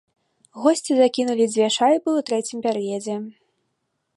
Госці 0.61 0.91
закінулі 0.99 1.45
дзве 1.51 1.67
шайбы 1.77 1.99
ў 1.99 2.19
трэцім 2.31 2.57
перыядзе. 2.65 3.15